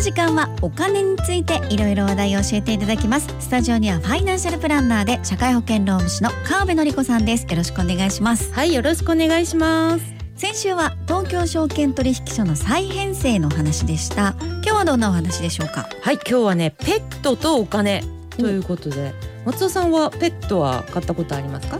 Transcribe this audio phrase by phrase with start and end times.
[0.00, 3.28] の時間はお金についていろいろ話題を教えていただきます。
[3.38, 7.44] スタジオにはファイナンシャルプランナーで社会保険労務士の川辺典子さんです。
[7.44, 8.50] よろしくお願いします。
[8.54, 10.04] はいよろしくお願いします。
[10.36, 14.34] 先週は東京証券取引所の再編成の話でした。
[14.40, 15.86] 今日はどんなお話でしょうか？
[16.00, 18.02] はい今日はねペットとお金
[18.38, 19.12] ということで。
[19.44, 21.78] 松尾さんはペットは飼ったことありますか？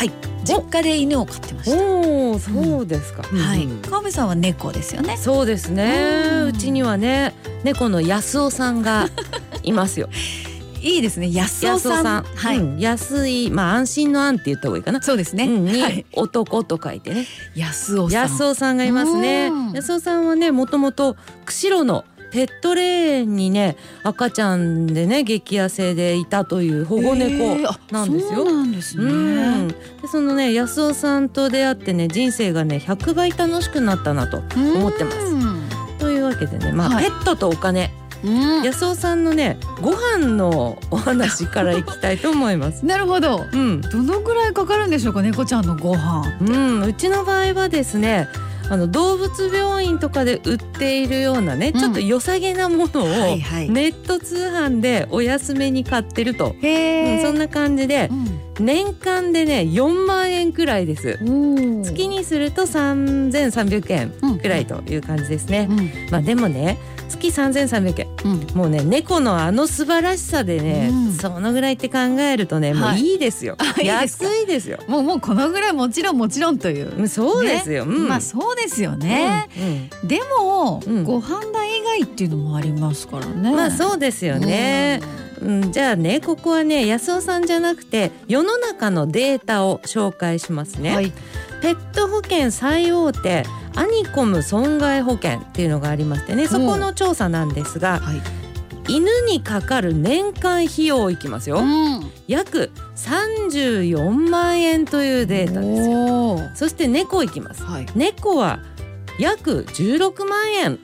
[0.00, 0.12] はい。
[0.44, 1.76] 実家で犬を飼ってました。
[1.76, 3.66] おおそうですか、はい。
[3.66, 3.82] うん。
[3.82, 5.18] 川辺さんは猫ですよね。
[5.18, 6.42] そうですね。
[6.48, 7.34] うちにはね
[7.64, 9.10] 猫の安尾さんが
[9.62, 10.08] いますよ。
[10.80, 11.30] いいですね。
[11.30, 12.02] 安尾さん。
[12.02, 12.78] さん、はい、うん。
[12.78, 15.02] 安いまあ安心の安って言った方がいいかな。
[15.02, 17.26] そうですね、うんに、はい、男と書いてね。
[17.54, 18.22] 安尾さん。
[18.22, 19.48] 安尾さんがいますね。
[19.48, 19.72] うん。
[19.72, 21.14] 安尾さんはねもともと
[21.44, 27.56] 釧路のペットレーンにね赤ちゃんでね激痩せでいたという保護猫
[27.90, 28.34] なんですよ。
[28.34, 29.74] そうなんですね、うん、で
[30.10, 35.16] そのね安尾さんと出会ってね人生がね100倍楽しくなったなと思ってます。
[35.18, 35.68] うん。
[35.98, 37.04] というわけでねまあ、はい。
[37.04, 37.90] ペットとお金。
[38.24, 38.62] うん。
[38.62, 42.84] 安尾さんのねご飯のお話からいきたいと思います。
[42.86, 43.46] なるほど。
[43.52, 46.38] うん、どのぐらいかかるんでしょうか猫ちゃんのご飯。
[46.40, 48.28] うん、うちの場合はですね
[48.70, 51.80] あの動物病院とかで売っているようなね、うん。
[51.80, 53.68] ちょっと良さげなものをはいはい。
[53.68, 61.18] ネット通販でお安めに買ってると、へうん、そんな感じでうん年間でね4万円くらいです。
[61.22, 64.38] お月にすると3300円うん。
[64.38, 65.66] くらいという感じですね。
[65.70, 66.10] うん。
[66.10, 68.08] まあでもね月3300円。
[68.24, 68.56] うん。
[68.56, 71.12] もうね猫のあの素晴らしさでね、うん。
[71.12, 73.56] そのぐらいって考えるとねもうはいいいですよ。
[73.58, 74.78] あい安いですよ。
[74.86, 77.84] もうもうこのぐらいもちろんもちろんという、うんそうですよ。
[77.84, 78.08] うん。
[78.08, 79.48] まあそうですよね、
[80.02, 81.04] うんでも、うん。
[81.04, 83.52] ご飯代以外っていうのもありますからね。
[83.52, 85.00] まあそうですよね。
[85.42, 90.94] うん、じゃあねここはね安尾さんじゃなくて世の中のデータを紹介しますね。
[90.94, 91.12] はい。
[91.62, 98.20] ペット保険最大手アニコム損害保険っていうのがありましてねそこの調査なんですがはい。
[98.88, 101.58] 犬にかかる年間費用いきますよ。
[101.58, 102.10] うん。
[102.26, 106.38] 約34万円というデータですよ。
[106.56, 107.62] そして猫いきます。
[107.62, 107.86] はい。
[107.94, 108.58] 猫は
[109.18, 110.78] 約16万円、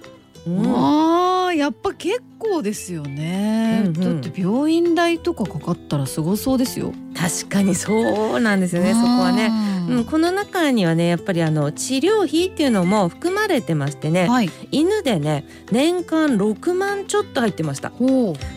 [0.47, 4.21] うんやっぱ結構ですよね、うんうん。
[4.23, 6.93] だって病院代とかかかったらすごそうですよ。
[7.15, 8.93] 確かにそうなんですよね。
[8.93, 9.51] そこはね、
[9.89, 14.29] うん、この中にはねやっぱりあの治療費っていうのも含まれてましてね。
[14.29, 14.51] はい。
[14.71, 17.93] 犬でね年間6万ちょっと入ってました。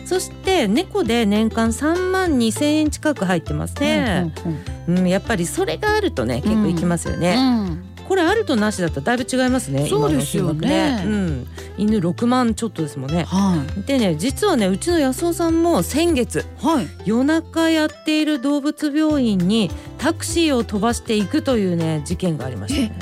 [0.04, 4.52] そして猫で年間3万2千円近く入ってますね、うん
[4.88, 4.98] うん。
[4.98, 10.58] うん、やっぱりそれがあるとね結構いきますよね、うんこれあるとなしだったらだいぶ違いますねそうですよね。
[10.58, 11.46] 今の金額うん、
[11.78, 13.22] 犬6万ちょっとですもんね。
[13.22, 16.88] はでね実はねうちの安尾さんも先月いはい。
[17.04, 22.98] 夜中やっている動物病院にタクシーを飛ばしていくというね事件がありましたね。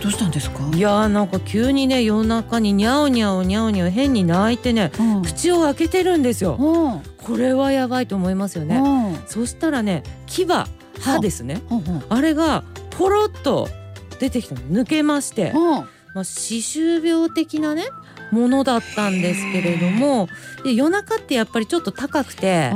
[0.00, 0.58] どうしたんですか？
[0.76, 5.22] いやーなんか急にね夜中にニャオニャオニャオニャオ変に泣いてねうん。
[5.22, 6.54] 口を開けてるんですよ。
[6.54, 7.02] うん。
[7.24, 8.76] これはやばいと思いますよね。
[8.76, 9.26] うん。
[9.26, 10.68] そしたらね牙歯
[11.20, 11.62] ですね。
[11.68, 12.02] うんうん。
[12.08, 13.68] あれがポロッと
[14.18, 14.60] 出てきたの。
[14.62, 15.88] 抜けまして、うん。
[16.14, 17.84] まあ、歯周病的なね
[18.32, 20.28] ものだったんですけれども
[20.62, 22.74] で夜中ってやっぱりちょっと高くてで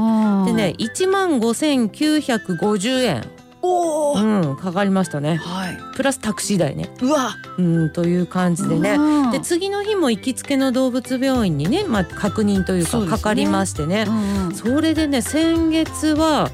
[0.53, 3.25] ね1万5950円、
[3.63, 5.37] おお、うん、かかりましたね。
[5.37, 5.79] はい。
[5.95, 7.35] プラスタクシー代ね、うわ。
[7.59, 8.93] うん、という感じでね。
[8.93, 9.31] うん。
[9.31, 14.05] で次の日も行きつけの動物病院にね、まあ、確認というかかかりましてね。
[14.09, 14.55] うんうん。
[14.55, 16.51] それでね先月は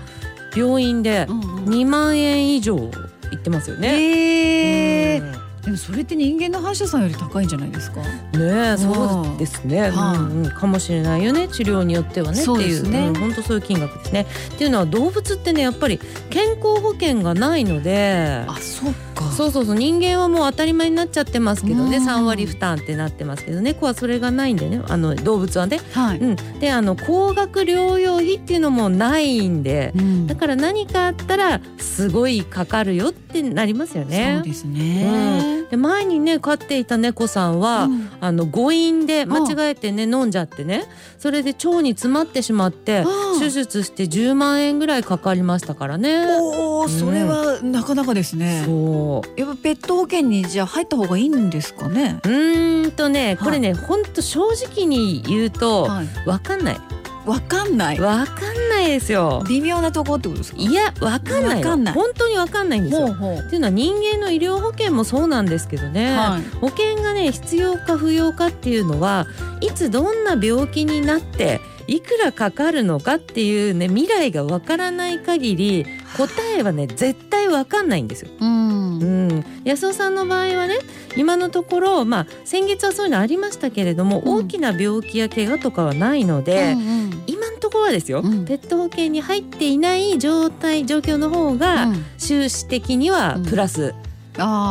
[0.55, 1.65] 病院でうんうん。
[1.67, 2.91] 2万円以上
[3.33, 5.17] 行ってますよね。
[5.17, 5.23] えー。
[5.23, 5.43] うん。
[5.63, 8.01] でもそれって人間の歯医者さんより高いんじゃないですか？
[8.01, 10.19] ねえそうですね、はい。
[10.19, 12.63] うんうん、かもしれないよね治療によってはねってそう。
[12.63, 13.07] いうですね。
[13.07, 14.27] うん本当そういう金額ですね。
[14.55, 16.01] っていうのは動物ってねやっぱり
[16.31, 19.31] 健康保険がないのであ、そっか。
[19.31, 19.75] そうそうそう。
[19.77, 21.99] 人間はもう当たり前になっちゃってますけどね。
[21.99, 22.09] うん。
[22.09, 24.83] 3割負担ってなってますけど猫はそれがないんでね。
[24.89, 25.81] あの動物はね。
[25.93, 26.19] はい。
[26.19, 29.93] うん、であの高額療養費っていうのもないんで。
[29.97, 30.27] うん。
[30.27, 34.35] だから何かあったらすごいかかるよってなりますよね。
[34.37, 35.63] そうですね。
[35.71, 38.09] で前にね飼っていた猫さんは、うん。
[38.21, 40.85] あの誤飲で間違えてね飲んじゃってね。
[41.19, 43.05] それで腸に詰まってしまって
[43.39, 46.25] 手術して10万円ぐらいかかりましたからね。
[46.41, 48.63] おお、それはなかなかですね。
[48.67, 49.02] そう
[49.37, 52.21] やっぱペット保険にじゃあ入った方がいいんですかね？
[52.25, 56.07] うーんとねこれね、ほんと正直に言うとはい。
[56.27, 56.81] わかんない
[57.25, 58.01] わかんない？
[58.01, 59.45] わかんないですよ。
[59.49, 60.59] 微妙なとこってことですか？
[60.59, 63.07] いやわかんないよわかんない本当にわかんないんですよ。
[63.07, 66.43] っていうのは人間の医療保険もそうなんですけどね、はい。
[66.59, 69.27] 保険がね必要か不要かっていうのは
[69.61, 75.87] いつどんな病気になっていくらかかるのかっていうね未来がわからない限り
[76.17, 78.31] 答えはね絶対わかんないんですよ。
[78.41, 80.79] うんうん、安尾さんの場合はね
[81.17, 93.95] 今のところ、まあ、先月はそういうのありましたけれども、うん大きな病気や怪我とかはないので、うん今のところはですよ、うんペット保険に入っていない状態状況の方が、うん収支的にはプラス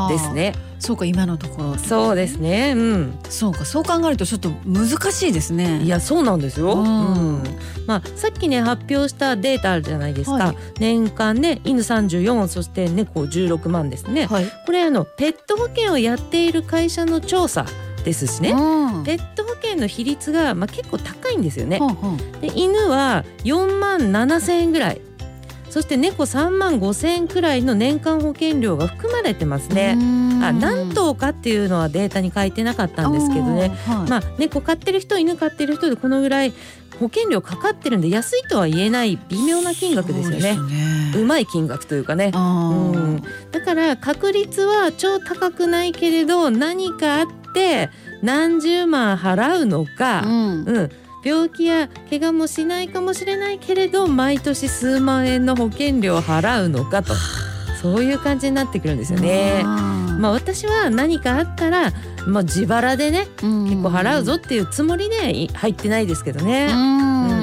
[0.10, 0.54] ですね。
[0.82, 2.74] そうか今のところそうですね。
[2.76, 3.20] うん。
[3.30, 6.74] そうかそう考えるとちょっと難しいですねいやそうなんですよ。
[6.74, 7.44] ううんん。
[7.86, 10.38] まあさっきね発表したデータあるじゃないですか。
[10.38, 14.26] はい年間ね犬34そして猫16万ですね。
[14.26, 17.68] はいこれあのペット保険をやっている会社の調査
[18.04, 18.50] ですしね。
[18.52, 21.78] うんペット保険の比率がまあ結構高いんですよね。
[21.78, 25.02] ほんほんで犬は4万7千円ぐらい。
[25.72, 29.98] そして猫3万5千円くらいの年間保険料が含まれてますね。
[30.44, 33.70] あ何頭かっていうのはデータに書いてなかったんですけどね。
[33.88, 36.54] はいまあ猫飼ってる人犬飼ってる人でこのぐらい
[37.00, 40.58] 保険料かかってるんで安いとは言えない微妙な金額ですよね
[41.14, 41.26] そう。
[41.26, 42.34] まい金額というかね。
[42.36, 47.90] うんだから確率は超高くないけれど何かあって
[48.22, 50.90] 何十万払うのか、うんうん、
[51.24, 57.14] 病気や怪我もしないかもしれないけれど毎年数万円の保険料を払うのかと
[57.82, 59.64] そういう感じになってくるんですよね。
[59.64, 61.92] まあ私は何かあったら、
[62.28, 66.70] まあ、自腹でね結結構払うぞっていうつもりでい入ってないですけどね。
[66.72, 67.41] うんわ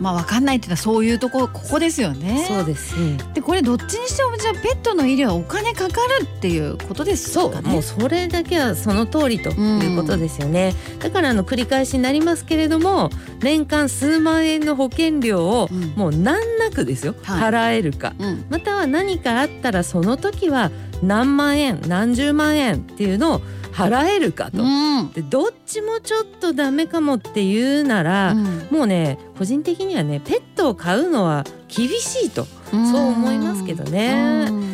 [0.00, 2.44] まあわかんないっていうのはそういうとこここですよね。
[2.48, 7.70] そうです、うんでこれどっちにしてもじゃあペットの医療はお金かかるっていうことですそうかね。
[7.70, 13.10] もうそれだけはその通りということですよね、だからあの繰り返しになりますけれども
[13.40, 15.80] 年間数万円の保険料をうん。
[15.96, 17.52] もう難なくですよ、はい。
[17.52, 18.14] 払えるか。
[18.18, 18.44] うん。
[18.50, 20.70] または何かあったらその時は
[21.02, 23.42] 何万円何十万円っていうのを
[23.88, 25.12] 払えるかと、うん。
[25.12, 28.34] でどっちもちょっとダメかもっていうなら、
[28.70, 32.46] もうね個人的にはねペットを飼うのは厳しいと。
[32.72, 32.92] うん。
[32.92, 34.46] そう思いますけどね。
[34.48, 34.69] うん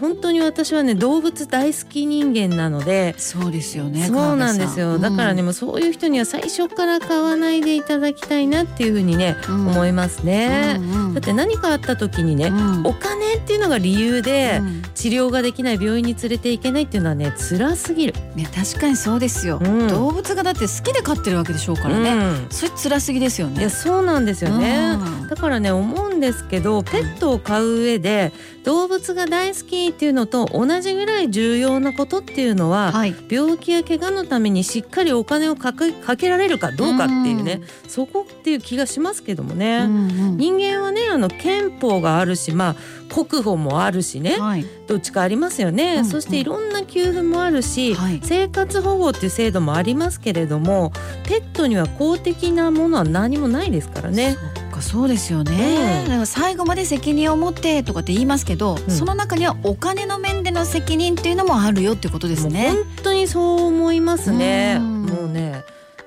[0.00, 4.06] 本当に私はね動物大好き人間なのでそうですよね。
[4.06, 4.98] そうなんですよ。
[4.98, 9.68] だからね、うんもうそういう人には最初から買わないでいただきたいなっていうふうにね、うん。
[9.68, 11.14] 思いますね、うんうん。
[11.14, 12.86] だって何かあった時にね、うん。
[12.86, 14.82] お金っていうのが理由でうん。
[14.94, 19.88] 治療ができない病院に連れて行けないっていうのはね辛すぎる、ね確かにそうですよ、うん。
[19.88, 22.46] 動物がだって好きで飼ってるわけでしょうからね、うん。
[22.50, 23.60] それ辛すぎですよね。
[23.60, 25.28] いやそうなんですよね、うん。
[25.28, 28.32] だからね思うんですけどペットを飼う上で
[28.62, 33.14] 動物が大好きっていうのと同じぐらい重要なことっていうのは、はい。
[33.28, 39.78] 病気や怪我のためにしっかりお金をかけかけられるかどうかっていうね、そこっていう気がしますけどもね。
[39.78, 42.76] うんうん人間はねあの憲法があるしまあ
[43.08, 44.66] 国保もあるしねはい。
[44.86, 48.20] どっちかありますよね、うんそしていろんな給付もあるし、はい。
[48.22, 50.92] 生活保護っていう制度もありますけれども
[51.26, 54.36] ペットには公的なものは何もないですからね。
[54.74, 58.90] かそうですよね、うん最後まで責任を持ってとかって言いますけど、うん。
[58.90, 62.70] その中にはお金の面での責任っていうのもあるよってことですね。
[62.70, 64.76] 本当にそう思いますね。
[64.78, 65.02] うん。
[65.02, 65.62] もうね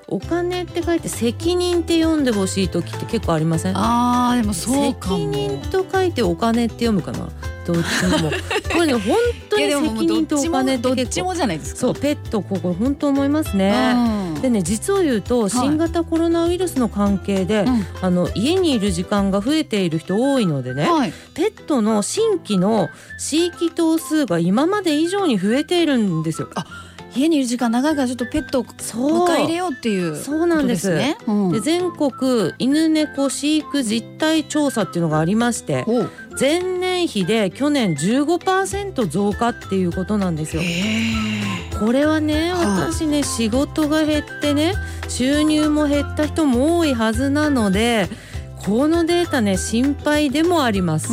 [0.08, 3.74] お金って書いて責任って読んでほしい時って結構ありません？
[3.76, 7.28] あーでもそう責任と書いてお金って読むかな？
[7.66, 8.30] どっちも。
[8.72, 9.16] これね本
[9.58, 11.80] 当に責任とお金ってどっちもじゃないですか。
[11.80, 13.94] そうペットここ本当思いますね。
[13.96, 22.88] うんでね実を言うとい新型コロナウイルスの関係で、うんあの家にいる時間が増えている人多いのでね、はい、ペットの新規の
[23.18, 26.48] 飼育頭数が今まで以上に増えているんですよ。
[27.14, 30.46] 家にいる時間長いからちょっとペットをそう迎え入れようっていうそう。
[30.46, 30.94] なんです。
[30.94, 31.16] ね。
[31.26, 31.52] うん。
[31.52, 35.84] で全国犬猫飼育実態調査っていうのがありまして
[36.38, 40.62] 前年比で去年15%増加っていうことなんですよ。
[41.80, 42.66] これはねはい。
[42.92, 44.74] 私ね仕事が減ってね
[45.08, 48.08] 収入も減った人も多いはずなので
[48.64, 51.08] このデータね心配でもあります。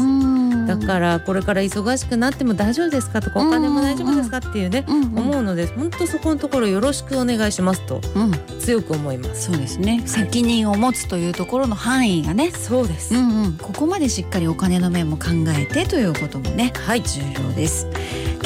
[0.74, 0.80] うん。
[0.80, 8.32] だからこれから忙しくなっても大丈夫ですかとかお金も大丈夫ですかっていうね思うので本当そこのところよろしくお願いしますとうん。
[8.60, 9.52] 強く思います。
[9.52, 10.02] そうですね。
[10.06, 13.14] 責任を持つというところの範囲がね、そうです。
[13.14, 15.26] うんうん、ここまでしっかりお金の面も考
[15.58, 17.02] えてということもねはい。
[17.04, 17.88] 重要です。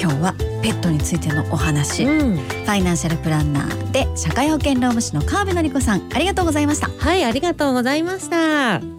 [0.02, 6.90] 今日はペットについてのお話、フうん、ァイナンシャルプランナーで社会保険労務士の川辺典子さんありがとうございました。
[6.90, 8.99] はい、ありがとうございました。